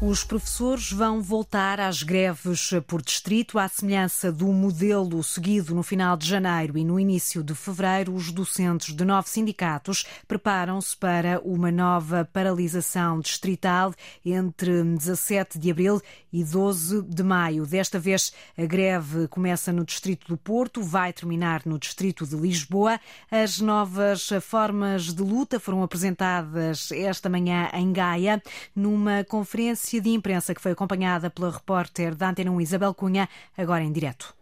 Os 0.00 0.22
professores 0.22 0.92
vão 0.92 1.20
voltar 1.20 1.80
às 1.80 2.04
greves 2.04 2.70
por 2.86 3.02
distrito, 3.02 3.58
à 3.58 3.66
semelhança 3.66 4.30
do 4.30 4.46
modelo 4.52 5.24
seguido 5.24 5.74
no 5.74 5.82
final 5.82 6.16
de 6.16 6.24
janeiro 6.24 6.78
e 6.78 6.84
no 6.84 7.00
início 7.00 7.42
de 7.42 7.52
fevereiro. 7.52 8.14
Os 8.14 8.30
docentes 8.30 8.94
de 8.94 9.04
nove 9.04 9.28
sindicatos 9.28 10.06
preparam-se 10.28 10.96
para 10.96 11.40
uma 11.40 11.72
nova 11.72 12.24
paralisação 12.32 13.18
distrital 13.18 13.92
entre 14.24 14.84
17 14.84 15.58
de 15.58 15.68
abril 15.68 16.00
e 16.32 16.44
12 16.44 17.02
de 17.02 17.24
maio. 17.24 17.66
Desta 17.66 17.98
vez, 17.98 18.32
a 18.56 18.64
greve 18.64 19.26
começa 19.26 19.72
no 19.72 19.84
distrito 19.84 20.28
do 20.28 20.36
Porto, 20.36 20.80
vai 20.80 21.12
terminar 21.12 21.62
no 21.66 21.76
distrito 21.76 22.24
de 22.24 22.36
Lisboa. 22.36 23.00
As 23.28 23.58
novas 23.58 24.28
formas 24.42 25.12
de 25.12 25.22
luta 25.22 25.58
foram 25.58 25.82
apresentadas 25.82 26.92
esta 26.92 27.28
manhã 27.28 27.68
em 27.72 27.92
Gaia, 27.92 28.40
numa 28.76 29.24
conferência 29.24 29.87
conferência 29.88 30.00
de 30.02 30.10
imprensa 30.10 30.54
que 30.54 30.60
foi 30.60 30.72
acompanhada 30.72 31.30
pela 31.30 31.50
repórter 31.50 32.14
da 32.14 32.28
Antena 32.28 32.50
1 32.50 32.60
Isabel 32.60 32.92
Cunha, 32.92 33.26
agora 33.56 33.82
em 33.82 33.90
direto. 33.90 34.37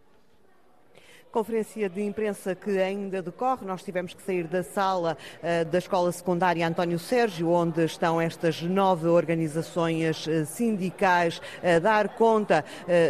Conferência 1.37 1.91
de 1.91 2.03
imprensa 2.03 2.55
que 2.55 2.79
ainda 2.79 3.21
decorre, 3.21 3.67
nós 3.67 3.83
tivemos 3.83 4.15
que 4.15 4.23
sair 4.23 4.45
da 4.45 4.63
sala 4.63 5.19
uh, 5.43 5.67
da 5.67 5.77
Escola 5.77 6.11
Secundária 6.11 6.67
António 6.67 6.99
Sérgio, 6.99 7.51
onde 7.51 7.85
estão 7.85 8.19
estas 8.19 8.63
nove 8.63 9.07
organizações 9.07 10.27
uh, 10.27 10.47
sindicais 10.47 11.43
a 11.63 11.79
dar 11.79 12.09
conta 12.09 12.65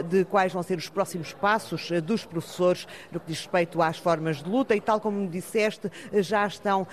de 0.08 0.24
quais 0.24 0.52
vão 0.52 0.62
ser 0.62 0.76
os 0.76 0.88
próximos 0.88 1.32
passos 1.32 1.88
dos 2.02 2.24
professores 2.24 2.88
no 3.12 3.20
que 3.20 3.28
diz 3.28 3.38
respeito 3.38 3.80
às 3.80 3.98
formas 3.98 4.42
de 4.42 4.50
luta. 4.50 4.74
E, 4.74 4.80
tal 4.80 5.00
como 5.00 5.28
disseste, 5.28 5.90
já 6.14 6.46
estão 6.46 6.86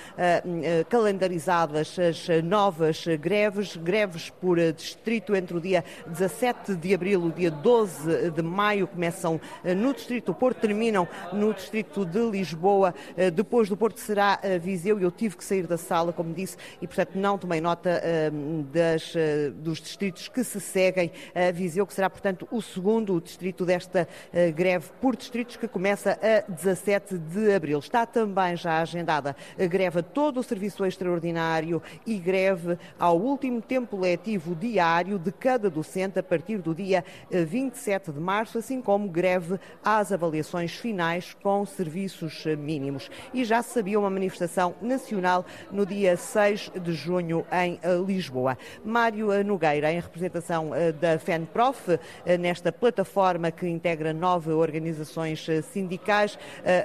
calendarizadas 0.90 1.98
as 1.98 2.28
novas 2.44 3.06
greves, 3.20 3.76
greves 3.78 4.30
por 4.30 4.60
distrito 4.74 5.36
entre 5.36 5.58
o 5.58 5.62
dia 5.62 5.84
17 6.06 6.76
de 6.76 6.94
abril 6.94 7.24
e 7.24 7.28
o 7.28 7.32
dia 7.32 7.52
12 7.52 8.32
de 8.32 8.42
maio, 8.42 8.88
começam 8.88 9.40
no 9.64 9.94
distrito. 9.94 10.28
Do 10.28 10.36
Porto, 10.36 10.60
terminam 10.60 11.08
no 11.32 11.54
distrito 11.54 12.06
de 12.06 12.20
Lisboa. 12.30 12.94
Eh, 13.16 13.32
depois 13.32 13.70
do 13.70 13.78
Porto 13.78 14.00
será 14.00 14.40
eh, 14.44 14.58
Viseu 14.60 15.00
e 15.00 15.04
eu 15.04 15.12
tive 15.12 15.38
que 15.38 15.44
sair 15.44 15.68
da 15.68 15.78
sala, 15.78 16.12
como 16.12 16.34
disse, 16.34 16.58
e 16.82 16.88
portanto 16.88 17.16
não 17.16 17.38
tomei 17.38 17.62
nota 17.62 18.02
ehm, 18.04 18.64
das, 18.72 19.14
eh, 19.16 19.52
dos 19.56 19.80
distritos 19.80 20.28
que 20.28 20.44
se 20.44 20.60
seguem 20.60 21.12
a 21.34 21.52
Viseu, 21.52 21.86
que 21.86 21.94
será 21.94 22.10
portanto 22.10 22.48
o 22.52 22.62
segundo 22.62 23.20
distrito 23.22 23.66
desta 23.66 24.08
greve 24.56 24.90
por 25.00 25.16
distritos 25.16 25.56
que 25.58 25.68
começa 25.68 26.18
a 26.22 26.52
17 26.52 27.18
de 27.18 27.54
abril. 27.54 27.80
Está 27.80 28.06
também 28.06 28.56
já 28.56 28.82
agendada 28.82 29.36
a 29.60 29.66
greve 29.66 30.00
a 30.00 30.04
todo 30.04 30.40
o 30.40 30.44
serviço 30.44 30.86
extraordinário 30.86 31.82
e 32.06 32.18
greve 32.18 32.78
ao 33.00 33.20
último 33.20 33.62
tempo 33.62 34.00
letivo 34.00 34.56
diário 34.56 35.20
de 35.20 35.32
cada 35.32 35.70
docente 35.70 36.20
a 36.20 36.24
partir 36.24 36.58
do 36.58 36.74
dia 36.74 37.04
27 37.30 38.12
de 38.12 38.20
março, 38.20 38.58
assim 38.58 38.82
como 38.82 39.08
greve 39.08 39.60
às 39.84 40.12
avaliações 40.12 40.74
finais 40.74 41.13
com 41.42 41.66
serviços 41.66 42.46
mínimos. 42.58 43.10
E 43.34 43.44
já 43.46 43.62
se 43.62 43.74
sabia 43.74 44.00
uma 44.00 44.10
manifestação 44.10 44.76
nacional 44.82 45.46
no 45.72 45.86
dia 45.86 46.18
6 46.18 46.72
de 46.82 46.94
junho 46.94 47.46
em 47.52 47.80
eh, 47.84 47.96
Lisboa. 48.06 48.58
Mário 48.84 49.44
Nogueira, 49.44 49.92
em 49.92 50.00
representação 50.00 50.74
eh, 50.74 50.92
da 50.92 51.20
FENPROF, 51.20 52.00
eh, 52.26 52.38
nesta 52.38 52.72
plataforma 52.72 53.52
que 53.52 53.68
integra 53.68 54.14
nove 54.14 54.52
organizações 54.52 55.46
sindicais, 55.72 56.38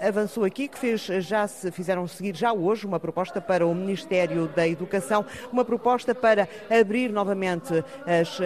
avançou 0.07 0.45
aqui 0.45 0.69
que 0.69 0.79
fez, 0.79 1.03
já 1.03 1.47
se 1.47 1.71
fizeram 1.71 2.07
seguir 2.07 2.35
já 2.35 2.53
hoje 2.53 2.87
uma 2.87 2.99
proposta 2.99 3.41
para 3.41 3.67
o 3.67 3.75
Ministério 3.75 4.49
da 4.49 4.67
Educação, 4.67 5.25
uma 5.53 5.65
proposta 5.65 6.15
para 6.15 6.49
abrir 6.71 7.11
novamente 7.11 7.73
as, 8.07 8.39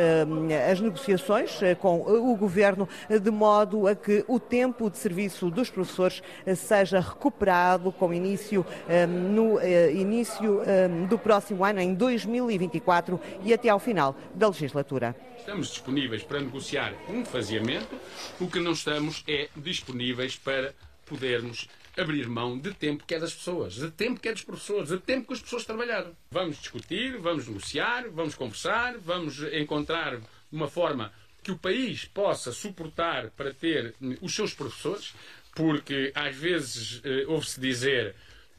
as 0.70 0.80
negociações 0.80 1.58
com 1.80 2.00
o 2.00 2.36
Governo, 2.36 2.88
de 3.08 3.30
modo 3.30 3.86
a 3.86 3.94
que 3.94 4.24
o 4.28 4.38
tempo 4.38 4.90
de 4.90 4.98
serviço 4.98 5.50
dos 5.50 5.61
professores 5.70 6.22
eh, 6.44 6.54
seja 6.54 7.00
recuperado 7.00 7.92
com 7.92 8.12
início 8.12 8.64
eh, 8.88 9.06
no 9.06 9.58
eh, 9.60 9.92
início 9.92 10.62
do 11.08 11.18
próximo 11.18 11.64
ano, 11.64 11.80
em 11.80 11.94
2024 11.94 13.20
e 13.44 13.52
até 13.52 13.68
ao 13.68 13.78
final 13.78 14.16
da 14.34 14.48
legislatura. 14.48 15.14
Estamos 15.38 15.68
disponíveis 15.68 16.22
para 16.22 16.40
negociar 16.40 16.94
um 17.08 17.24
faseamento, 17.24 17.96
o 18.40 18.48
que 18.48 18.60
não 18.60 18.72
estamos 18.72 19.24
é 19.28 19.48
disponíveis 19.56 20.36
para 20.36 20.74
podermos 21.06 21.68
abrir 21.96 22.28
mão 22.28 22.58
de 22.58 22.72
tempo 22.72 23.04
que 23.06 23.14
é 23.14 23.18
das 23.18 23.34
pessoas, 23.34 23.74
de 23.74 23.90
tempo 23.90 24.20
que 24.20 24.28
é 24.28 24.32
dos 24.32 24.44
professores, 24.44 24.88
de 24.88 24.98
tempo 24.98 25.28
que 25.28 25.34
as 25.34 25.42
pessoas 25.42 25.64
trabalharam. 25.64 26.16
Vamos 26.30 26.58
discutir, 26.58 27.18
vamos 27.18 27.46
negociar, 27.46 28.08
vamos 28.10 28.34
conversar, 28.34 28.96
vamos 28.98 29.42
encontrar 29.52 30.18
uma 30.50 30.68
forma 30.68 31.12
que 31.42 31.50
o 31.50 31.58
país 31.58 32.04
possa 32.04 32.52
suportar 32.52 33.30
para 33.30 33.52
ter 33.52 33.94
os 34.20 34.34
seus 34.34 34.54
professores, 34.54 35.12
porque 35.54 36.12
às 36.14 36.34
vezes 36.34 37.00
eh, 37.04 37.24
ouve-se 37.26 37.60
dizer 37.60 38.14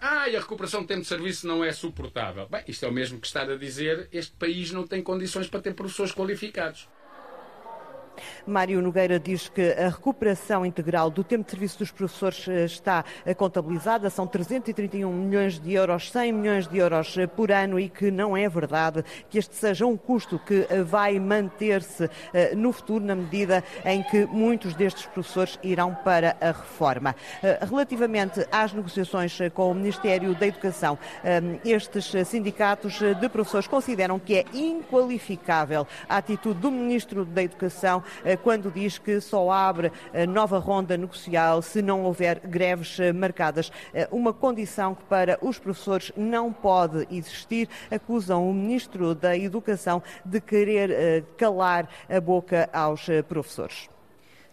ah, 0.06 0.28
e 0.28 0.36
a 0.36 0.40
recuperação 0.42 0.82
de 0.82 0.88
tempo 0.88 1.02
de 1.02 1.08
serviço 1.08 1.48
não 1.48 1.64
é 1.64 1.72
suportável. 1.72 2.46
Bem, 2.50 2.62
isto 2.68 2.84
é 2.84 2.90
o 2.90 2.92
mesmo 2.92 3.22
que 3.22 3.26
estar 3.26 3.50
a 3.50 3.56
dizer 3.56 4.10
este 4.12 4.34
país 4.34 4.70
não 4.70 4.86
tem 4.86 5.02
condições 5.02 5.48
para 5.48 5.62
ter 5.62 5.74
professores 5.74 6.12
qualificados. 6.12 6.90
Mário 8.46 8.82
Nogueira 8.82 9.20
diz 9.20 9.50
que 9.50 9.72
a 9.72 9.90
recuperação 9.90 10.66
integral 10.66 11.10
do 11.10 11.24
tempo 11.24 11.46
de 11.46 11.52
serviço 11.52 11.80
dos 11.80 11.92
professores 11.92 12.48
eh, 12.48 12.66
está 12.66 13.06
eh, 13.26 13.34
contabilizada, 13.34 14.10
são 14.10 14.28
331 14.28 15.12
milhões 15.12 15.60
de 15.60 15.74
euros, 15.74 16.12
100 16.12 16.32
milhões 16.32 16.68
de 16.68 16.78
euros 16.78 17.18
eh, 17.18 17.28
por 17.28 17.52
ano 17.52 17.80
e 17.80 17.90
que 17.90 18.12
não 18.12 18.36
é 18.36 18.48
verdade 18.50 19.04
que 19.30 19.38
este 19.38 19.56
seja 19.56 19.86
um 19.86 19.98
custo 19.98 20.40
que 20.40 20.68
vai 20.86 21.20
manter-se 21.20 22.10
no 22.56 22.72
futuro 22.72 23.04
na 23.04 23.16
medida 23.16 23.64
em 23.86 24.04
que 24.04 24.26
muitos 24.26 24.74
destes 24.74 25.06
professores 25.06 25.58
irão 25.64 25.96
para 26.04 26.36
a 26.40 26.48
reforma. 26.48 27.16
Relativamente 27.62 28.46
às 28.52 28.74
negociações 28.74 29.38
com 29.54 29.72
o 29.72 29.74
Ministério 29.74 30.34
da 30.36 30.48
Educação, 30.48 30.98
estes 31.64 32.12
sindicatos 32.28 33.00
de 33.00 33.30
professores 33.30 33.68
consideram 33.68 34.20
que 34.20 34.36
é 34.36 34.46
inqualificável 34.54 35.88
a 36.08 36.18
atitude 36.18 36.60
do 36.60 36.72
Ministro 36.72 37.26
da 37.26 37.44
Educação 37.44 38.03
eh, 38.24 38.36
quando 38.36 38.72
diz 38.72 38.98
que 38.98 39.20
só 39.20 39.52
abre 39.52 39.92
eh, 40.14 40.26
nova 40.26 40.60
ronda 40.60 40.98
negocial 40.98 41.62
se 41.62 41.82
não 41.82 42.04
houver 42.04 42.40
greves 42.40 43.00
eh, 43.00 43.14
marcadas. 43.14 43.72
Uma 44.12 44.34
condição 44.34 44.96
que 44.96 45.04
para 45.04 45.38
os 45.42 45.60
professores 45.60 46.12
não 46.16 46.52
pode 46.52 47.08
existir. 47.12 47.70
Acusam 47.92 48.50
o 48.50 48.54
Ministro 48.54 49.14
da 49.16 49.38
Educação 49.38 50.02
de 50.26 50.42
querer 50.42 51.24
calar 51.38 51.88
a 52.10 52.20
boca 52.20 52.70
aos 52.74 53.08
professores. 53.28 53.93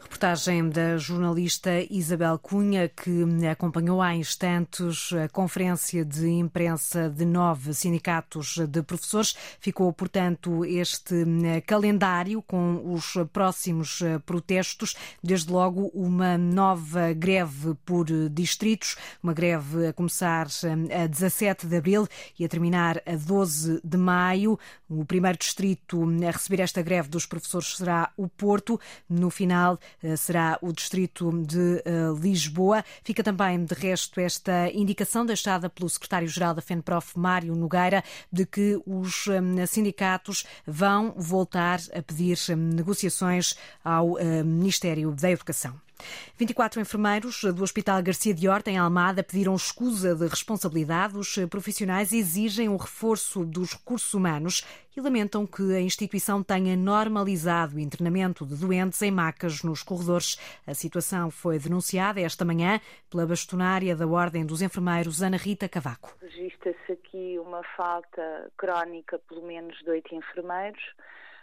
Reportagem 0.03 0.71
da 0.71 0.97
jornalista 0.97 1.71
Isabel 1.91 2.39
Cunha, 2.39 2.89
que 2.89 3.23
acompanhou 3.47 4.01
há 4.01 4.15
instantes 4.15 5.13
a 5.13 5.29
conferência 5.29 6.05
de 6.05 6.27
imprensa 6.27 7.11
de 7.11 7.27
nove 7.27 7.75
sindicatos 7.75 8.57
de 8.67 8.83
professores. 8.83 9.37
Ficou, 9.61 9.93
portanto, 9.93 10.65
este 10.65 11.15
eh, 11.45 11.61
calendário 11.61 12.41
com 12.43 12.95
os 12.95 13.15
próximos 13.31 14.01
eh, 14.01 14.19
protestos. 14.21 14.97
Desde 15.23 15.53
logo, 15.53 15.91
uma 15.95 16.39
nova 16.39 17.13
greve 17.13 17.75
por 17.85 18.07
distritos, 18.31 18.97
uma 19.23 19.35
greve 19.35 19.89
a 19.89 19.93
começar 19.93 20.47
eh, 20.89 21.05
a 21.05 21.07
17 21.07 21.67
de 21.67 21.77
abril 21.77 22.09
e 22.39 22.45
a 22.45 22.49
terminar 22.49 23.03
a 23.07 23.17
12 23.17 23.81
de 23.85 23.99
maio. 23.99 24.59
O 24.89 25.05
primeiro 25.05 25.37
distrito 25.37 26.03
a 26.27 26.31
receber 26.31 26.61
esta 26.61 26.81
greve 26.83 27.09
dos 27.09 27.27
professores 27.27 27.77
será 27.77 28.11
o 28.17 28.29
Porto. 28.29 28.81
No 29.09 29.31
final, 29.31 29.79
será 30.17 30.59
o 30.63 30.73
distrito 30.73 31.31
de 31.45 31.83
eh, 31.85 32.13
Lisboa. 32.21 32.85
Fica 33.03 33.23
também, 33.23 33.65
de 33.65 33.75
resto, 33.75 34.21
esta 34.21 34.71
indicação 34.73 35.25
deixada 35.25 35.69
pelo 35.69 35.89
secretário-geral 35.89 36.55
da 36.55 36.63
FENPROF, 36.63 37.19
Mário 37.19 37.55
Nogueira, 37.55 38.03
de 38.33 38.47
que 38.47 38.81
os 38.87 39.27
eh, 39.29 39.67
sindicatos 39.67 40.45
vão 40.67 41.13
voltar 41.17 41.81
a 41.95 42.03
pedir 42.03 42.39
negociações 42.57 43.57
ao 43.85 44.17
Ministério 44.45 45.13
da 45.13 45.31
Educação. 45.31 45.90
24 46.37 46.81
enfermeiros 46.81 47.43
do 47.45 47.63
Hospital 47.63 48.03
Garcia 48.03 48.35
de 48.35 48.49
Horta, 48.49 48.71
em 48.71 48.79
Almada, 48.79 49.23
pediram 49.23 49.55
escusa 49.55 50.15
de 50.15 50.27
responsabilidade. 50.27 51.17
Os 51.17 51.37
profissionais 51.49 52.13
exigem 52.13 52.69
o 52.69 52.77
reforço 52.77 53.45
dos 53.45 53.73
recursos 53.73 54.15
humanos 54.15 54.65
e 54.97 55.01
lamentam 55.01 55.47
que 55.47 55.75
a 55.75 55.81
instituição 55.81 56.43
tenha 56.43 56.77
normalizado 56.77 57.77
o 57.77 57.81
internamento 57.81 58.45
de 58.45 58.57
doentes 58.57 59.01
em 59.03 59.11
macas 59.11 59.63
nos 59.63 59.83
corredores. 59.83 60.39
A 60.67 60.75
situação 60.75 61.31
foi 61.31 61.59
denunciada 61.59 62.21
esta 62.21 62.45
manhã 62.45 62.81
pela 63.09 63.27
bastonária 63.27 63.95
da 63.95 64.07
Ordem 64.07 64.45
dos 64.45 64.63
Enfermeiros, 64.63 65.23
Ana 65.23 65.37
Rita 65.37 65.69
Cavaco. 65.69 66.17
Registra-se 66.21 66.93
aqui 66.93 67.39
uma 67.39 67.63
falta 67.77 68.51
crónica, 68.57 69.19
pelo 69.29 69.47
menos, 69.47 69.79
de 69.79 69.91
oito 69.91 70.15
enfermeiros 70.15 70.83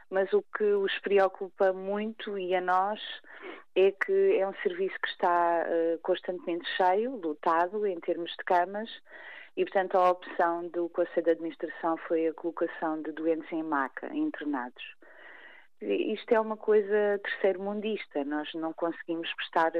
mas 0.09 0.31
o 0.33 0.43
que 0.55 0.63
os 0.63 0.97
preocupa 0.99 1.73
muito 1.73 2.37
e 2.37 2.55
a 2.55 2.61
nós 2.61 2.99
é 3.75 3.91
que 3.91 4.37
é 4.37 4.47
um 4.47 4.53
serviço 4.63 4.95
que 5.01 5.09
está 5.09 5.65
uh, 5.67 5.99
constantemente 6.01 6.67
cheio, 6.75 7.15
lotado 7.17 7.85
em 7.85 7.99
termos 7.99 8.31
de 8.31 8.43
camas, 8.43 8.89
e 9.55 9.63
portanto 9.63 9.95
a 9.95 10.11
opção 10.11 10.67
do 10.69 10.89
Conselho 10.89 11.25
de 11.25 11.31
Administração 11.31 11.97
foi 12.07 12.27
a 12.27 12.33
colocação 12.33 13.01
de 13.01 13.11
doentes 13.11 13.51
em 13.51 13.63
maca, 13.63 14.13
internados. 14.15 14.96
Isto 15.81 16.31
é 16.31 16.39
uma 16.39 16.57
coisa 16.57 17.19
terceiro-mundista. 17.23 18.23
Nós 18.25 18.51
não 18.53 18.73
conseguimos 18.73 19.31
prestar 19.33 19.71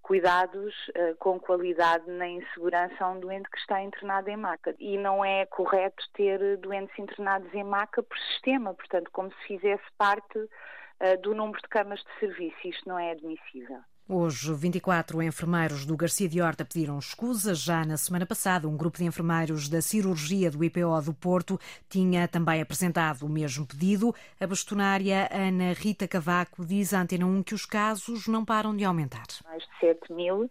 cuidados 0.00 0.74
uh, 0.88 1.16
com 1.18 1.38
qualidade 1.38 2.10
nem 2.10 2.44
segurança 2.54 3.04
a 3.04 3.10
um 3.10 3.20
doente 3.20 3.50
que 3.50 3.58
está 3.58 3.82
internado 3.82 4.30
em 4.30 4.36
maca. 4.36 4.74
E 4.78 4.96
não 4.96 5.24
é 5.24 5.44
correto 5.46 6.02
ter 6.14 6.56
doentes 6.58 6.98
internados 6.98 7.52
em 7.54 7.64
maca 7.64 8.02
por 8.02 8.18
sistema, 8.18 8.72
portanto, 8.74 9.10
como 9.12 9.30
se 9.32 9.46
fizesse 9.46 9.84
parte 9.98 10.38
uh, 10.38 11.20
do 11.22 11.34
número 11.34 11.60
de 11.60 11.68
camas 11.68 12.00
de 12.00 12.18
serviço. 12.18 12.56
Isto 12.64 12.88
não 12.88 12.98
é 12.98 13.10
admissível. 13.12 13.80
Hoje, 14.14 14.52
24 14.52 15.22
enfermeiros 15.22 15.86
do 15.86 15.96
Garcia 15.96 16.28
de 16.28 16.38
Horta 16.42 16.66
pediram 16.66 16.98
escusa. 16.98 17.54
Já 17.54 17.82
na 17.82 17.96
semana 17.96 18.26
passada, 18.26 18.68
um 18.68 18.76
grupo 18.76 18.98
de 18.98 19.06
enfermeiros 19.06 19.70
da 19.70 19.80
cirurgia 19.80 20.50
do 20.50 20.62
IPO 20.62 21.00
do 21.02 21.14
Porto 21.14 21.58
tinha 21.88 22.28
também 22.28 22.60
apresentado 22.60 23.22
o 23.22 23.28
mesmo 23.30 23.66
pedido. 23.66 24.14
A 24.38 24.46
bastonária 24.46 25.30
Ana 25.32 25.72
Rita 25.72 26.06
Cavaco 26.06 26.62
diz 26.62 26.92
à 26.92 27.00
Antena 27.00 27.24
1 27.24 27.42
que 27.42 27.54
os 27.54 27.64
casos 27.64 28.28
não 28.28 28.44
param 28.44 28.76
de 28.76 28.84
aumentar. 28.84 29.24
Mais 29.46 29.62
de 29.62 29.80
7 29.80 30.12
mil 30.12 30.50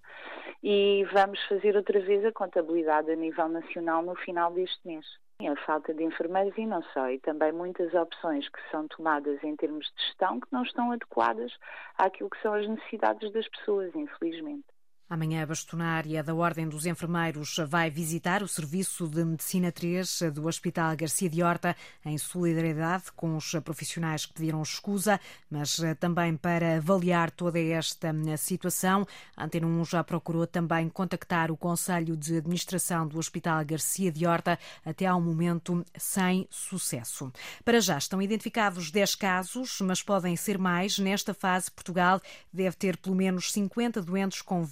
e 0.63 1.05
vamos 1.13 1.39
fazer 1.47 1.75
outra 1.75 1.99
vez 1.99 2.25
a 2.25 2.31
contabilidade 2.31 3.11
a 3.11 3.15
nível 3.15 3.47
nacional 3.47 4.01
no 4.01 4.15
final 4.15 4.51
deste 4.51 4.79
mês 4.87 5.05
a 5.47 5.55
falta 5.55 5.93
de 5.93 6.03
enfermeiros 6.03 6.57
e 6.57 6.65
não 6.65 6.81
só, 6.93 7.09
e 7.09 7.19
também 7.19 7.51
muitas 7.51 7.93
opções 7.93 8.47
que 8.49 8.59
são 8.69 8.87
tomadas 8.87 9.43
em 9.43 9.55
termos 9.55 9.85
de 9.95 10.03
gestão 10.05 10.39
que 10.39 10.47
não 10.51 10.63
estão 10.63 10.91
adequadas 10.91 11.51
àquilo 11.97 12.29
que 12.29 12.41
são 12.41 12.53
as 12.53 12.67
necessidades 12.67 13.31
das 13.31 13.47
pessoas, 13.47 13.93
infelizmente. 13.95 14.70
Amanhã, 15.11 15.43
a 15.43 15.45
bastonária 15.45 16.23
da 16.23 16.33
Ordem 16.33 16.69
dos 16.69 16.85
Enfermeiros 16.85 17.57
vai 17.67 17.89
visitar 17.89 18.41
o 18.41 18.47
Serviço 18.47 19.09
de 19.09 19.25
Medicina 19.25 19.69
3 19.69 20.21
do 20.33 20.47
Hospital 20.47 20.95
Garcia 20.95 21.29
de 21.29 21.43
Horta, 21.43 21.75
em 22.05 22.17
solidariedade 22.17 23.11
com 23.13 23.35
os 23.35 23.51
profissionais 23.61 24.25
que 24.25 24.31
pediram 24.31 24.61
escusa, 24.61 25.19
mas 25.49 25.81
também 25.99 26.37
para 26.37 26.77
avaliar 26.77 27.29
toda 27.29 27.59
esta 27.59 28.15
situação. 28.37 29.05
A 29.35 29.43
Antena 29.43 29.67
1 29.67 29.83
já 29.83 30.01
procurou 30.01 30.47
também 30.47 30.87
contactar 30.87 31.51
o 31.51 31.57
Conselho 31.57 32.15
de 32.15 32.37
Administração 32.37 33.05
do 33.05 33.19
Hospital 33.19 33.65
Garcia 33.65 34.13
de 34.13 34.25
Horta, 34.25 34.57
até 34.85 35.07
ao 35.07 35.19
momento 35.19 35.85
sem 35.97 36.47
sucesso. 36.49 37.29
Para 37.65 37.81
já 37.81 37.97
estão 37.97 38.21
identificados 38.21 38.89
10 38.89 39.15
casos, 39.15 39.81
mas 39.81 40.01
podem 40.01 40.37
ser 40.37 40.57
mais. 40.57 40.97
Nesta 40.97 41.33
fase, 41.33 41.69
Portugal 41.69 42.21
deve 42.53 42.77
ter 42.77 42.95
pelo 42.95 43.17
menos 43.17 43.51
50 43.51 44.01
doentes 44.01 44.41
com 44.41 44.63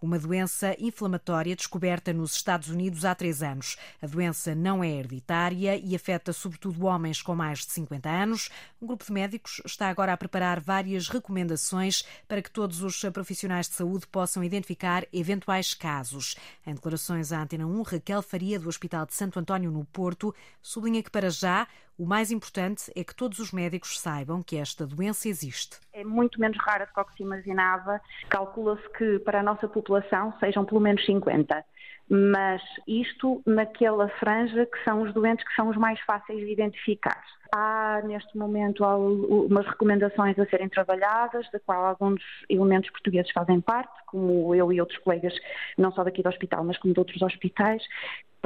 uma 0.00 0.18
doença 0.18 0.76
inflamatória 0.78 1.56
descoberta 1.56 2.12
nos 2.12 2.34
Estados 2.34 2.68
Unidos 2.68 3.04
há 3.04 3.14
três 3.14 3.42
anos. 3.42 3.76
A 4.02 4.06
doença 4.06 4.54
não 4.54 4.82
é 4.82 4.90
hereditária 4.90 5.76
e 5.76 5.94
afeta 5.94 6.32
sobretudo 6.32 6.86
homens 6.86 7.22
com 7.22 7.34
mais 7.34 7.60
de 7.60 7.72
50 7.72 8.08
anos. 8.08 8.50
Um 8.80 8.86
grupo 8.86 9.04
de 9.04 9.12
médicos 9.12 9.60
está 9.64 9.88
agora 9.88 10.12
a 10.12 10.16
preparar 10.16 10.60
várias 10.60 11.08
recomendações 11.08 12.04
para 12.28 12.42
que 12.42 12.50
todos 12.50 12.82
os 12.82 13.00
profissionais 13.12 13.68
de 13.68 13.74
saúde 13.74 14.06
possam 14.06 14.44
identificar 14.44 15.06
eventuais 15.12 15.74
casos. 15.74 16.36
Em 16.66 16.74
declarações 16.74 17.32
à 17.32 17.42
Antena 17.42 17.66
1, 17.66 17.82
Raquel 17.82 18.22
Faria, 18.22 18.58
do 18.58 18.68
Hospital 18.68 19.06
de 19.06 19.14
Santo 19.14 19.38
António, 19.38 19.70
no 19.70 19.84
Porto, 19.84 20.34
sublinha 20.60 21.02
que 21.02 21.10
para 21.10 21.30
já 21.30 21.66
o 21.98 22.06
mais 22.06 22.30
importante 22.30 22.90
é 22.94 23.02
que 23.02 23.14
todos 23.14 23.38
os 23.38 23.52
médicos 23.52 23.98
saibam 23.98 24.42
que 24.42 24.56
esta 24.56 24.86
doença 24.86 25.28
existe. 25.28 25.78
É 25.92 26.04
muito 26.04 26.40
menos 26.40 26.56
rara 26.58 26.86
do 26.86 27.04
que 27.04 27.14
se 27.14 27.22
imaginava. 27.22 28.00
Calcula-se 28.28 28.88
que 28.90 29.18
para 29.20 29.40
a 29.40 29.42
nossa 29.42 29.66
população 29.66 30.32
sejam 30.38 30.64
pelo 30.64 30.80
menos 30.80 31.04
50 31.06 31.64
mas 32.08 32.62
isto 32.86 33.42
naquela 33.44 34.08
franja 34.20 34.64
que 34.66 34.82
são 34.84 35.02
os 35.02 35.12
doentes 35.12 35.46
que 35.46 35.54
são 35.54 35.68
os 35.68 35.76
mais 35.76 35.98
fáceis 36.00 36.38
de 36.38 36.52
identificar. 36.52 37.20
Há 37.52 38.00
neste 38.04 38.36
momento 38.36 38.84
umas 38.84 39.66
recomendações 39.66 40.38
a 40.38 40.46
serem 40.46 40.68
trabalhadas, 40.68 41.48
da 41.50 41.58
qual 41.60 41.84
alguns 41.84 42.22
elementos 42.48 42.90
portugueses 42.90 43.30
fazem 43.32 43.60
parte, 43.60 43.92
como 44.06 44.54
eu 44.54 44.72
e 44.72 44.80
outros 44.80 44.98
colegas, 44.98 45.34
não 45.76 45.92
só 45.92 46.04
daqui 46.04 46.22
do 46.22 46.28
hospital, 46.28 46.64
mas 46.64 46.78
como 46.78 46.94
de 46.94 47.00
outros 47.00 47.22
hospitais, 47.22 47.82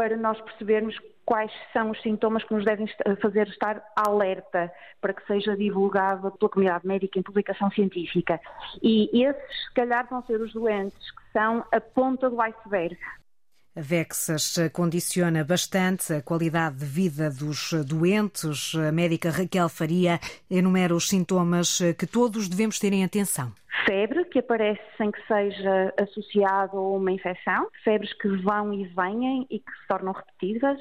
para 0.00 0.16
nós 0.16 0.40
percebermos 0.40 0.96
quais 1.26 1.52
são 1.74 1.90
os 1.90 2.00
sintomas 2.00 2.42
que 2.42 2.54
nos 2.54 2.64
devem 2.64 2.86
fazer 3.20 3.46
estar 3.48 3.84
alerta 3.94 4.72
para 4.98 5.12
que 5.12 5.22
seja 5.26 5.54
divulgado 5.54 6.30
pela 6.38 6.50
comunidade 6.50 6.86
médica 6.86 7.18
em 7.18 7.22
publicação 7.22 7.70
científica. 7.70 8.40
E 8.82 9.10
esses, 9.22 9.64
se 9.66 9.74
calhar, 9.74 10.08
vão 10.08 10.22
ser 10.22 10.40
os 10.40 10.54
doentes 10.54 11.10
que 11.10 11.32
são 11.34 11.62
a 11.70 11.78
ponta 11.78 12.30
do 12.30 12.40
iceberg. 12.40 12.96
A 13.76 13.80
Vexas 13.80 14.56
condiciona 14.72 15.44
bastante 15.44 16.12
a 16.12 16.20
qualidade 16.22 16.78
de 16.78 16.84
vida 16.84 17.30
dos 17.30 17.72
doentes. 17.86 18.74
A 18.74 18.90
médica 18.90 19.30
Raquel 19.30 19.68
Faria 19.68 20.18
enumera 20.50 20.92
os 20.94 21.08
sintomas 21.08 21.78
que 21.96 22.04
todos 22.04 22.48
devemos 22.48 22.80
ter 22.80 22.92
em 22.92 23.04
atenção. 23.04 23.52
Febre, 23.86 24.24
que 24.24 24.40
aparece 24.40 24.82
sem 24.96 25.12
que 25.12 25.24
seja 25.26 25.94
associado 26.00 26.76
a 26.76 26.96
uma 26.96 27.12
infecção, 27.12 27.68
febres 27.84 28.12
que 28.14 28.28
vão 28.42 28.74
e 28.74 28.84
vêm 28.88 29.46
e 29.48 29.60
que 29.60 29.70
se 29.70 29.86
tornam 29.88 30.12
repetidas, 30.12 30.78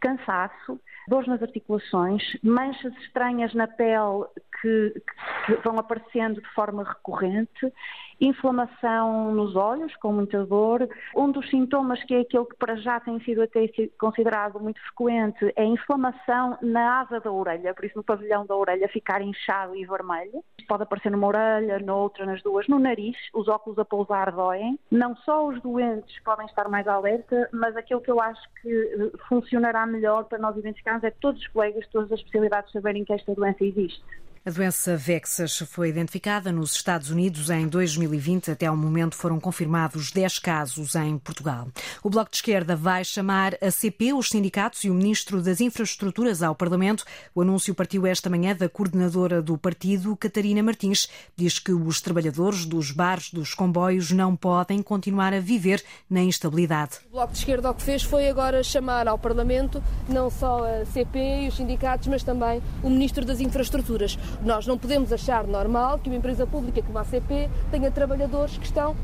cansaço, 0.00 0.80
dores 1.08 1.26
nas 1.26 1.42
articulações, 1.42 2.22
manchas 2.42 2.94
estranhas 2.98 3.52
na 3.52 3.66
pele 3.66 4.24
que, 4.60 5.02
que 5.46 5.54
vão 5.64 5.78
aparecendo 5.78 6.40
de 6.40 6.48
forma 6.54 6.84
recorrente 6.84 7.72
inflamação 8.20 9.32
nos 9.32 9.54
olhos, 9.54 9.94
com 9.96 10.12
muita 10.12 10.44
dor. 10.44 10.88
Um 11.16 11.30
dos 11.30 11.48
sintomas, 11.48 12.02
que 12.04 12.14
é 12.14 12.20
aquele 12.20 12.44
que 12.44 12.56
para 12.56 12.76
já 12.76 13.00
tem 13.00 13.20
sido 13.20 13.42
até 13.42 13.70
considerado 13.98 14.58
muito 14.60 14.80
frequente, 14.80 15.52
é 15.56 15.62
a 15.62 15.66
inflamação 15.66 16.58
na 16.60 17.00
asa 17.00 17.20
da 17.20 17.30
orelha, 17.30 17.74
por 17.74 17.84
isso 17.84 17.96
no 17.96 18.02
pavilhão 18.02 18.44
da 18.46 18.56
orelha 18.56 18.88
ficar 18.88 19.22
inchado 19.22 19.76
e 19.76 19.84
vermelho. 19.84 20.42
Pode 20.66 20.82
aparecer 20.82 21.10
numa 21.10 21.26
orelha, 21.26 21.78
noutra, 21.78 22.26
nas 22.26 22.42
duas, 22.42 22.66
no 22.68 22.78
nariz. 22.78 23.16
Os 23.32 23.48
óculos 23.48 23.78
a 23.78 23.84
pousar 23.84 24.32
doem. 24.32 24.78
Não 24.90 25.16
só 25.16 25.46
os 25.46 25.60
doentes 25.62 26.18
podem 26.24 26.46
estar 26.46 26.68
mais 26.68 26.86
alerta, 26.86 27.48
mas 27.52 27.76
aquilo 27.76 28.00
que 28.00 28.10
eu 28.10 28.20
acho 28.20 28.42
que 28.60 28.68
eh, 28.68 29.18
funcionará 29.28 29.86
melhor 29.86 30.24
para 30.24 30.38
nós 30.38 30.56
identificarmos 30.56 31.04
é 31.04 31.10
todos 31.10 31.40
os 31.40 31.48
colegas, 31.48 31.86
todas 31.88 32.12
as 32.12 32.18
especialidades 32.18 32.72
saberem 32.72 33.04
que 33.04 33.12
esta 33.12 33.34
doença 33.34 33.64
existe. 33.64 34.02
A 34.46 34.50
doença 34.50 34.96
Vexas 34.96 35.58
foi 35.58 35.88
identificada 35.88 36.52
nos 36.52 36.72
Estados 36.72 37.10
Unidos 37.10 37.50
em 37.50 37.66
2020. 37.66 38.52
Até 38.52 38.66
ao 38.66 38.76
momento 38.76 39.16
foram 39.16 39.40
confirmados 39.40 40.12
10 40.12 40.38
casos 40.38 40.94
em 40.94 41.18
Portugal. 41.18 41.68
O 42.02 42.08
Bloco 42.08 42.30
de 42.30 42.36
Esquerda 42.36 42.76
vai 42.76 43.04
chamar 43.04 43.56
a 43.60 43.70
CP, 43.70 44.12
os 44.12 44.28
sindicatos 44.28 44.84
e 44.84 44.90
o 44.90 44.94
Ministro 44.94 45.42
das 45.42 45.60
Infraestruturas 45.60 46.42
ao 46.42 46.54
Parlamento. 46.54 47.04
O 47.34 47.42
anúncio 47.42 47.74
partiu 47.74 48.06
esta 48.06 48.30
manhã 48.30 48.54
da 48.54 48.68
coordenadora 48.68 49.42
do 49.42 49.58
partido, 49.58 50.16
Catarina 50.16 50.62
Martins. 50.62 51.08
Diz 51.36 51.58
que 51.58 51.72
os 51.72 52.00
trabalhadores 52.00 52.64
dos 52.64 52.92
bares 52.92 53.32
dos 53.32 53.54
comboios 53.54 54.12
não 54.12 54.36
podem 54.36 54.82
continuar 54.82 55.34
a 55.34 55.40
viver 55.40 55.82
na 56.08 56.22
instabilidade. 56.22 56.98
O 57.08 57.12
Bloco 57.12 57.32
de 57.32 57.40
Esquerda 57.40 57.70
o 57.70 57.74
que 57.74 57.82
fez 57.82 58.02
foi 58.02 58.28
agora 58.28 58.62
chamar 58.62 59.08
ao 59.08 59.18
Parlamento 59.18 59.82
não 60.08 60.30
só 60.30 60.64
a 60.64 60.86
CP 60.86 61.18
e 61.18 61.48
os 61.48 61.56
sindicatos, 61.56 62.06
mas 62.06 62.22
também 62.22 62.62
o 62.82 62.88
Ministro 62.88 63.24
das 63.24 63.40
Infraestruturas. 63.40 64.16
Nós 64.42 64.66
não 64.66 64.78
podemos 64.78 65.12
achar 65.12 65.46
normal 65.46 65.98
que 65.98 66.08
uma 66.08 66.16
empresa 66.16 66.46
pública 66.46 66.82
como 66.82 66.98
a 66.98 67.02
ACP 67.02 67.48
tenha 67.70 67.90
trabalhadores 67.90 68.56
que 68.56 68.64
estão 68.64 68.96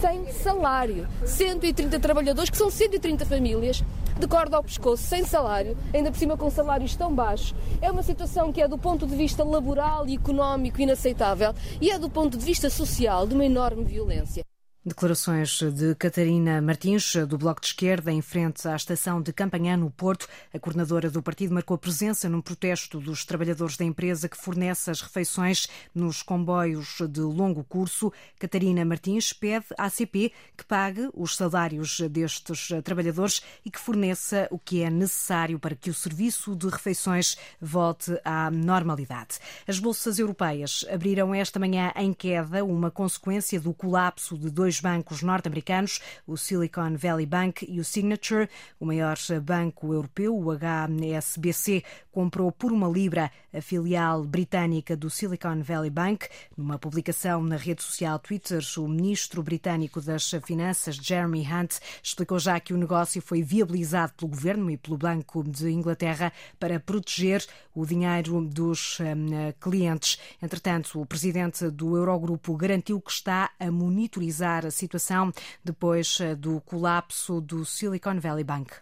sem 0.00 0.32
salário. 0.32 1.08
130 1.24 1.98
trabalhadores, 1.98 2.50
que 2.50 2.56
são 2.56 2.70
130 2.70 3.26
famílias, 3.26 3.82
de 4.18 4.26
corda 4.26 4.56
ao 4.56 4.62
pescoço, 4.62 5.02
sem 5.02 5.24
salário, 5.24 5.76
ainda 5.92 6.10
por 6.10 6.18
cima 6.18 6.36
com 6.36 6.50
salários 6.50 6.94
tão 6.94 7.14
baixos. 7.14 7.54
É 7.80 7.90
uma 7.90 8.02
situação 8.02 8.52
que 8.52 8.60
é 8.60 8.68
do 8.68 8.78
ponto 8.78 9.06
de 9.06 9.16
vista 9.16 9.42
laboral 9.42 10.06
e 10.06 10.14
económico 10.14 10.80
inaceitável 10.80 11.54
e 11.80 11.90
é 11.90 11.98
do 11.98 12.10
ponto 12.10 12.36
de 12.36 12.44
vista 12.44 12.68
social 12.70 13.26
de 13.26 13.34
uma 13.34 13.44
enorme 13.44 13.84
violência. 13.84 14.44
Declarações 14.82 15.60
de 15.74 15.94
Catarina 15.94 16.58
Martins, 16.62 17.14
do 17.28 17.36
Bloco 17.36 17.60
de 17.60 17.66
Esquerda, 17.66 18.10
em 18.10 18.22
frente 18.22 18.66
à 18.66 18.74
estação 18.74 19.20
de 19.20 19.30
Campanhã, 19.30 19.76
no 19.76 19.90
Porto. 19.90 20.26
A 20.54 20.58
coordenadora 20.58 21.10
do 21.10 21.22
partido 21.22 21.52
marcou 21.52 21.76
presença 21.76 22.30
num 22.30 22.40
protesto 22.40 22.98
dos 22.98 23.22
trabalhadores 23.22 23.76
da 23.76 23.84
empresa 23.84 24.26
que 24.26 24.38
fornece 24.38 24.90
as 24.90 25.02
refeições 25.02 25.68
nos 25.94 26.22
comboios 26.22 26.96
de 27.10 27.20
longo 27.20 27.62
curso. 27.62 28.10
Catarina 28.38 28.82
Martins 28.82 29.34
pede 29.34 29.66
à 29.76 29.84
ACP 29.84 30.32
que 30.56 30.64
pague 30.64 31.10
os 31.12 31.36
salários 31.36 32.00
destes 32.08 32.70
trabalhadores 32.82 33.42
e 33.62 33.70
que 33.70 33.78
forneça 33.78 34.48
o 34.50 34.58
que 34.58 34.82
é 34.82 34.88
necessário 34.88 35.58
para 35.58 35.76
que 35.76 35.90
o 35.90 35.94
serviço 35.94 36.56
de 36.56 36.66
refeições 36.68 37.36
volte 37.60 38.18
à 38.24 38.50
normalidade. 38.50 39.40
As 39.68 39.78
bolsas 39.78 40.18
europeias 40.18 40.86
abriram 40.90 41.34
esta 41.34 41.60
manhã 41.60 41.92
em 41.96 42.14
queda, 42.14 42.64
uma 42.64 42.90
consequência 42.90 43.60
do 43.60 43.74
colapso 43.74 44.38
de 44.38 44.48
dois 44.48 44.69
dois 44.70 44.80
bancos 44.80 45.20
norte-americanos, 45.20 46.00
o 46.24 46.36
Silicon 46.36 46.96
Valley 46.96 47.26
Bank 47.26 47.66
e 47.68 47.80
o 47.80 47.84
Signature. 47.84 48.48
O 48.78 48.86
maior 48.86 49.16
banco 49.42 49.92
europeu, 49.92 50.38
o 50.38 50.52
HSBC, 50.52 51.82
comprou 52.12 52.52
por 52.52 52.70
uma 52.70 52.88
libra 52.88 53.32
a 53.52 53.60
filial 53.60 54.22
britânica 54.22 54.96
do 54.96 55.10
Silicon 55.10 55.60
Valley 55.60 55.90
Bank. 55.90 56.28
Numa 56.56 56.78
publicação 56.78 57.42
na 57.42 57.56
rede 57.56 57.82
social 57.82 58.18
Twitter, 58.20 58.60
o 58.78 58.86
ministro 58.86 59.42
britânico 59.42 60.00
das 60.00 60.30
Finanças, 60.44 60.94
Jeremy 60.94 61.42
Hunt, 61.42 61.78
explicou 62.00 62.38
já 62.38 62.60
que 62.60 62.72
o 62.72 62.78
negócio 62.78 63.20
foi 63.20 63.42
viabilizado 63.42 64.12
pelo 64.12 64.30
governo 64.30 64.70
e 64.70 64.76
pelo 64.76 64.96
Banco 64.96 65.42
de 65.42 65.68
Inglaterra 65.68 66.32
para 66.60 66.78
proteger 66.78 67.44
o 67.74 67.84
dinheiro 67.84 68.40
dos 68.42 68.98
um, 69.00 69.52
clientes. 69.60 70.18
Entretanto, 70.40 71.00
o 71.00 71.06
presidente 71.06 71.68
do 71.70 71.96
Eurogrupo 71.96 72.56
garantiu 72.56 73.00
que 73.00 73.10
está 73.10 73.50
a 73.58 73.70
monitorizar 73.70 74.59
a 74.66 74.70
situação 74.70 75.32
depois 75.64 76.18
eh, 76.20 76.34
do 76.34 76.60
colapso 76.60 77.40
do 77.40 77.64
Silicon 77.64 78.18
Valley 78.20 78.44
Bank. 78.44 78.72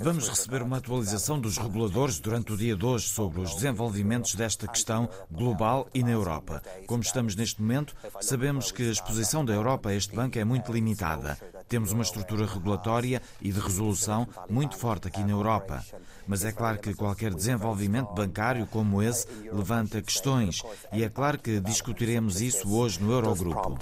Vamos 0.00 0.28
receber 0.28 0.62
uma 0.62 0.78
atualização 0.78 1.40
dos 1.40 1.58
reguladores 1.58 2.20
durante 2.20 2.52
o 2.52 2.56
dia 2.56 2.76
de 2.76 2.84
hoje 2.84 3.08
sobre 3.08 3.40
os 3.40 3.54
desenvolvimentos 3.54 4.34
desta 4.34 4.66
questão 4.66 5.08
global 5.30 5.88
e 5.94 6.02
na 6.02 6.10
Europa. 6.10 6.62
Como 6.86 7.02
estamos 7.02 7.34
neste 7.36 7.60
momento, 7.60 7.94
sabemos 8.20 8.70
que 8.70 8.82
a 8.82 8.92
exposição 8.92 9.44
da 9.44 9.52
Europa 9.52 9.90
a 9.90 9.94
este 9.94 10.14
banco 10.14 10.38
é 10.38 10.44
muito 10.44 10.72
limitada. 10.72 11.38
Temos 11.68 11.92
uma 11.92 12.02
estrutura 12.02 12.46
regulatória 12.46 13.20
e 13.40 13.50
de 13.52 13.60
resolução 13.60 14.28
muito 14.48 14.76
forte 14.76 15.08
aqui 15.08 15.22
na 15.22 15.30
Europa. 15.30 15.84
Mas 16.26 16.44
é 16.44 16.52
claro 16.52 16.78
que 16.78 16.94
qualquer 16.94 17.34
desenvolvimento 17.34 18.12
bancário 18.12 18.66
como 18.66 19.02
esse 19.02 19.26
levanta 19.52 20.00
questões 20.00 20.62
e 20.92 21.02
é 21.02 21.08
claro 21.08 21.38
que 21.38 21.60
discutiremos 21.60 22.40
isso 22.40 22.74
hoje 22.74 23.02
no 23.02 23.12
Eurogrupo. 23.12 23.78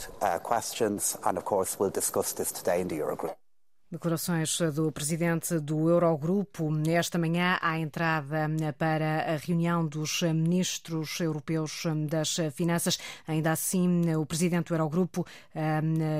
Declarações 3.92 4.58
do 4.74 4.90
presidente 4.90 5.60
do 5.60 5.90
Eurogrupo 5.90 6.70
esta 6.88 7.18
manhã 7.18 7.58
à 7.60 7.78
entrada 7.78 8.48
para 8.78 9.34
a 9.34 9.36
reunião 9.36 9.86
dos 9.86 10.22
ministros 10.22 11.20
europeus 11.20 11.82
das 12.08 12.38
finanças. 12.54 12.98
Ainda 13.28 13.52
assim, 13.52 14.14
o 14.14 14.24
presidente 14.24 14.68
do 14.68 14.74
Eurogrupo 14.76 15.26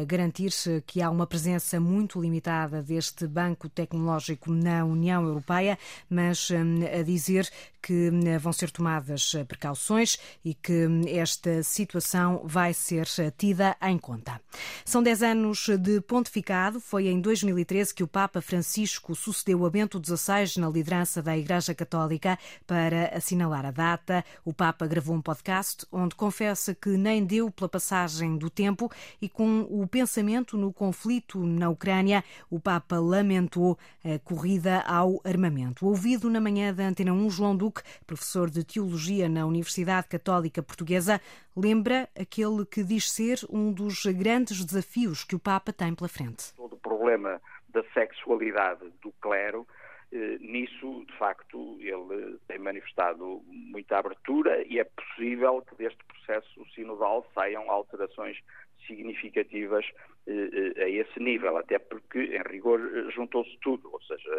garantir 0.06 0.52
que 0.86 1.00
há 1.00 1.08
uma 1.08 1.26
presença 1.26 1.80
muito 1.80 2.20
limitada 2.20 2.82
deste 2.82 3.26
banco 3.26 3.70
tecnológico 3.70 4.52
na 4.52 4.84
União 4.84 5.24
Europeia, 5.24 5.78
mas 6.10 6.50
a 6.50 7.02
dizer 7.02 7.48
que 7.80 8.10
vão 8.38 8.52
ser 8.52 8.70
tomadas 8.70 9.34
precauções 9.48 10.16
e 10.44 10.54
que 10.54 10.86
esta 11.08 11.62
situação 11.62 12.42
vai 12.44 12.74
ser 12.74 13.08
tida 13.36 13.76
em 13.82 13.98
conta. 13.98 14.40
São 14.84 15.02
10 15.02 15.22
anos 15.22 15.68
de 15.80 16.00
pontificado, 16.02 16.78
foi 16.78 17.08
em 17.08 17.20
2013 17.62 17.94
que 17.94 18.02
o 18.02 18.08
Papa 18.08 18.40
Francisco 18.40 19.14
sucedeu 19.14 19.64
a 19.64 19.70
Bento 19.70 20.00
XVI 20.04 20.60
na 20.60 20.68
liderança 20.68 21.22
da 21.22 21.36
Igreja 21.36 21.74
Católica. 21.74 22.38
Para 22.66 23.16
assinalar 23.16 23.64
a 23.64 23.70
data, 23.70 24.24
o 24.44 24.52
Papa 24.52 24.86
gravou 24.86 25.14
um 25.14 25.22
podcast 25.22 25.86
onde 25.92 26.14
confessa 26.14 26.74
que 26.74 26.90
nem 26.90 27.24
deu 27.24 27.50
pela 27.50 27.68
passagem 27.68 28.36
do 28.36 28.50
tempo 28.50 28.90
e 29.20 29.28
com 29.28 29.66
o 29.70 29.86
pensamento 29.86 30.56
no 30.56 30.72
conflito 30.72 31.38
na 31.44 31.68
Ucrânia, 31.68 32.24
o 32.50 32.58
Papa 32.58 32.98
lamentou 32.98 33.78
a 34.04 34.18
corrida 34.18 34.80
ao 34.80 35.20
armamento. 35.24 35.86
Ouvido 35.86 36.28
na 36.28 36.40
manhã 36.40 36.74
da 36.74 36.86
Antena 36.86 37.12
1, 37.12 37.30
João 37.30 37.56
Duque, 37.56 37.82
professor 38.06 38.50
de 38.50 38.64
Teologia 38.64 39.28
na 39.28 39.46
Universidade 39.46 40.08
Católica 40.08 40.62
Portuguesa, 40.62 41.20
lembra 41.56 42.08
aquele 42.18 42.64
que 42.64 42.82
diz 42.82 43.10
ser 43.10 43.38
um 43.50 43.72
dos 43.72 44.04
grandes 44.06 44.64
desafios 44.64 45.24
que 45.24 45.36
o 45.36 45.38
Papa 45.38 45.72
tem 45.72 45.94
pela 45.94 46.08
frente. 46.08 46.54
Todo 46.54 46.74
o 46.74 46.78
problema 46.78 47.40
da 47.68 47.82
sexualidade 47.94 48.92
do 49.02 49.12
clero, 49.20 49.66
eh, 50.12 50.38
nisso, 50.40 51.04
de 51.06 51.18
facto, 51.18 51.76
ele 51.80 52.38
tem 52.46 52.58
manifestado 52.58 53.42
muita 53.46 53.98
abertura 53.98 54.62
e 54.66 54.78
é 54.78 54.84
possível 54.84 55.62
que 55.62 55.74
deste 55.76 56.02
processo 56.04 56.66
sinodal 56.74 57.26
saiam 57.34 57.70
alterações 57.70 58.38
significativas 58.86 59.84
eh, 60.26 60.74
eh, 60.76 60.84
a 60.84 60.88
esse 60.88 61.20
nível, 61.20 61.56
até 61.56 61.78
porque, 61.78 62.18
em 62.18 62.42
rigor, 62.42 62.80
juntou-se 63.10 63.56
tudo, 63.60 63.90
ou 63.92 64.00
seja, 64.02 64.30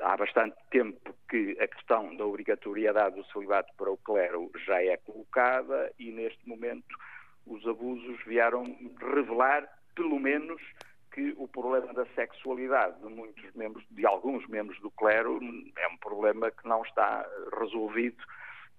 há 0.00 0.16
bastante 0.16 0.56
tempo 0.70 1.14
que 1.28 1.56
a 1.60 1.66
questão 1.66 2.16
da 2.16 2.24
obrigatoriedade 2.24 3.16
do 3.16 3.24
celibato 3.26 3.72
para 3.76 3.90
o 3.90 3.96
clero 3.96 4.50
já 4.66 4.82
é 4.82 4.96
colocada 4.98 5.92
e, 5.98 6.10
neste 6.10 6.48
momento, 6.48 6.96
os 7.46 7.66
abusos 7.66 8.22
vieram 8.24 8.64
revelar, 9.00 9.68
pelo 9.94 10.18
menos, 10.18 10.60
que 11.12 11.32
o 11.36 11.46
problema 11.46 11.92
da 11.94 12.04
sexualidade 12.06 12.98
de 13.00 13.08
muitos 13.08 13.44
membros, 13.54 13.84
de 13.90 14.04
alguns 14.04 14.46
membros 14.48 14.80
do 14.80 14.90
clero, 14.90 15.38
é 15.78 15.88
um 15.88 15.96
problema 15.98 16.50
que 16.50 16.66
não 16.66 16.82
está 16.82 17.24
resolvido 17.58 18.22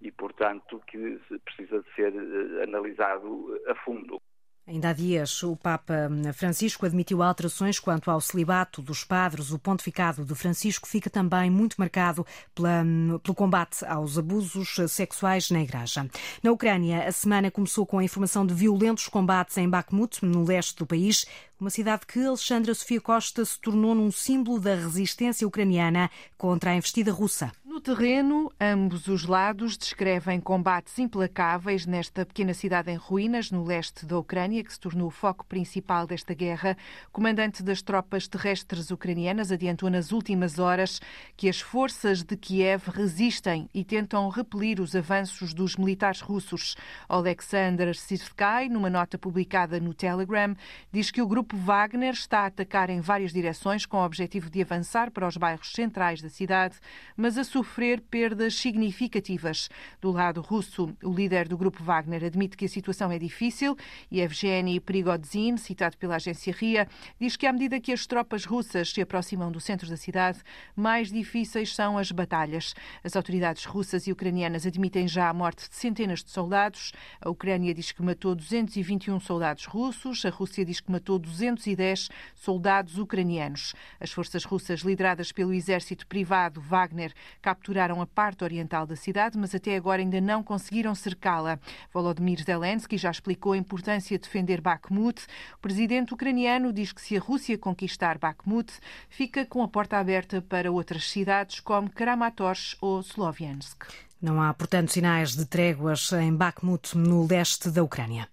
e, 0.01 0.11
portanto, 0.11 0.81
que 0.87 1.19
precisa 1.43 1.81
de 1.81 1.95
ser 1.95 2.13
eh, 2.13 2.63
analisado 2.63 3.59
a 3.67 3.75
fundo. 3.83 4.19
Ainda 4.67 4.89
há 4.89 4.93
dias, 4.93 5.43
o 5.43 5.55
Papa 5.55 6.09
Francisco 6.33 6.87
admitiu 6.87 7.21
alterações 7.21 7.77
quanto 7.77 8.09
ao 8.09 8.19
celibato 8.19 8.81
dos 8.81 9.03
padres. 9.03 9.51
O 9.51 9.59
pontificado 9.59 10.25
de 10.25 10.33
Francisco 10.33 10.87
fica 10.87 11.07
também 11.07 11.51
muito 11.51 11.75
marcado 11.77 12.25
pela, 12.55 12.83
pelo 13.21 13.35
combate 13.35 13.85
aos 13.85 14.17
abusos 14.17 14.75
sexuais 14.89 15.51
na 15.51 15.61
Igreja. 15.61 16.09
Na 16.41 16.51
Ucrânia, 16.51 17.07
a 17.07 17.11
semana 17.11 17.51
começou 17.51 17.85
com 17.85 17.99
a 17.99 18.03
informação 18.03 18.43
de 18.43 18.55
violentos 18.55 19.07
combates 19.07 19.55
em 19.59 19.69
Bakhmut, 19.69 20.25
no 20.25 20.43
leste 20.43 20.75
do 20.77 20.87
país 20.87 21.27
uma 21.59 21.69
cidade 21.69 22.05
que 22.05 22.19
Alexandra 22.19 22.73
Sofia 22.73 22.99
Costa 22.99 23.45
se 23.45 23.59
tornou 23.59 23.95
num 23.95 24.11
símbolo 24.11 24.59
da 24.59 24.75
resistência 24.75 25.47
ucraniana 25.47 26.09
contra 26.37 26.71
a 26.71 26.75
investida 26.75 27.11
russa. 27.11 27.51
No 27.75 27.81
terreno, 27.81 28.49
ambos 28.57 29.09
os 29.09 29.25
lados 29.25 29.77
descrevem 29.77 30.39
combates 30.39 30.97
implacáveis 30.97 31.85
nesta 31.85 32.25
pequena 32.25 32.53
cidade 32.53 32.89
em 32.89 32.95
ruínas, 32.95 33.51
no 33.51 33.65
leste 33.65 34.05
da 34.05 34.17
Ucrânia, 34.17 34.63
que 34.63 34.71
se 34.71 34.79
tornou 34.79 35.07
o 35.07 35.11
foco 35.11 35.45
principal 35.45 36.07
desta 36.07 36.33
guerra. 36.33 36.77
O 37.09 37.11
comandante 37.11 37.61
das 37.61 37.81
tropas 37.81 38.29
terrestres 38.29 38.91
ucranianas 38.91 39.51
adiantou 39.51 39.89
nas 39.89 40.13
últimas 40.13 40.57
horas 40.57 41.01
que 41.35 41.49
as 41.49 41.59
forças 41.59 42.23
de 42.23 42.37
Kiev 42.37 42.87
resistem 42.87 43.69
e 43.73 43.83
tentam 43.83 44.29
repelir 44.29 44.79
os 44.79 44.95
avanços 44.95 45.53
dos 45.53 45.75
militares 45.75 46.21
russos. 46.21 46.77
Alexander 47.09 47.93
Sirskay, 47.93 48.69
numa 48.69 48.89
nota 48.89 49.17
publicada 49.17 49.81
no 49.81 49.93
Telegram, 49.93 50.55
diz 50.93 51.11
que 51.11 51.21
o 51.21 51.27
grupo 51.27 51.57
Wagner 51.57 52.13
está 52.13 52.43
a 52.43 52.45
atacar 52.45 52.89
em 52.89 53.01
várias 53.01 53.33
direções 53.33 53.85
com 53.85 53.97
o 53.97 54.05
objetivo 54.05 54.49
de 54.49 54.61
avançar 54.61 55.11
para 55.11 55.27
os 55.27 55.35
bairros 55.35 55.73
centrais 55.73 56.21
da 56.21 56.29
cidade, 56.29 56.77
mas 57.17 57.37
a 57.37 57.43
sofrer 57.65 57.99
perdas 57.99 58.53
significativas. 58.53 59.69
Do 59.99 60.11
lado 60.11 60.39
russo, 60.39 60.95
o 61.03 61.11
líder 61.11 61.47
do 61.47 61.57
grupo 61.57 61.83
Wagner 61.83 62.23
admite 62.23 62.55
que 62.55 62.65
a 62.65 62.69
situação 62.69 63.11
é 63.11 63.17
difícil 63.17 63.75
e 64.11 64.21
Evgeny 64.21 64.79
Prigodzin, 64.79 65.57
citado 65.57 65.97
pela 65.97 66.17
agência 66.17 66.53
RIA, 66.53 66.87
diz 67.19 67.35
que 67.35 67.47
à 67.47 67.51
medida 67.51 67.79
que 67.79 67.91
as 67.91 68.05
tropas 68.05 68.45
russas 68.45 68.91
se 68.91 69.01
aproximam 69.01 69.51
do 69.51 69.59
centro 69.59 69.89
da 69.89 69.97
cidade, 69.97 70.39
mais 70.75 71.11
difíceis 71.11 71.73
são 71.73 71.97
as 71.97 72.11
batalhas. 72.11 72.75
As 73.03 73.15
autoridades 73.15 73.65
russas 73.65 74.05
e 74.05 74.11
ucranianas 74.11 74.67
admitem 74.67 75.07
já 75.07 75.27
a 75.27 75.33
morte 75.33 75.67
de 75.67 75.75
centenas 75.75 76.23
de 76.23 76.29
soldados. 76.29 76.91
A 77.19 77.29
Ucrânia 77.29 77.73
diz 77.73 77.91
que 77.91 78.03
matou 78.03 78.35
221 78.35 79.19
soldados 79.19 79.65
russos, 79.65 80.23
a 80.23 80.29
Rússia 80.29 80.63
diz 80.63 80.79
que 80.79 80.91
matou 80.91 81.17
210 81.17 82.09
soldados 82.35 82.99
ucranianos. 82.99 83.73
As 83.99 84.11
forças 84.11 84.43
russas, 84.43 84.81
lideradas 84.81 85.31
pelo 85.31 85.51
exército 85.51 86.05
privado 86.05 86.61
Wagner, 86.61 87.11
capturaram 87.55 88.01
a 88.01 88.05
parte 88.05 88.43
oriental 88.43 88.85
da 88.85 88.95
cidade, 88.97 89.37
mas 89.37 89.55
até 89.55 89.77
agora 89.77 90.01
ainda 90.01 90.19
não 90.19 90.43
conseguiram 90.43 90.93
cercá-la. 90.93 91.57
Volodymyr 91.93 92.43
Zelensky 92.43 92.97
já 92.97 93.09
explicou 93.09 93.53
a 93.53 93.57
importância 93.57 94.17
de 94.17 94.23
defender 94.23 94.59
Bakhmut. 94.59 95.25
O 95.55 95.59
presidente 95.59 96.13
ucraniano 96.13 96.73
diz 96.73 96.91
que 96.91 97.01
se 97.01 97.15
a 97.15 97.19
Rússia 97.19 97.57
conquistar 97.57 98.17
Bakhmut, 98.17 98.73
fica 99.09 99.45
com 99.45 99.63
a 99.63 99.67
porta 99.67 99.97
aberta 99.97 100.41
para 100.41 100.71
outras 100.71 101.09
cidades 101.09 101.61
como 101.61 101.89
Kramatorsk 101.89 102.77
ou 102.81 102.99
Sloviansk. 102.99 103.85
Não 104.21 104.41
há, 104.41 104.53
portanto, 104.53 104.91
sinais 104.91 105.35
de 105.35 105.45
tréguas 105.45 106.11
em 106.11 106.35
Bakhmut, 106.35 106.97
no 106.97 107.25
leste 107.25 107.69
da 107.69 107.83
Ucrânia. 107.83 108.27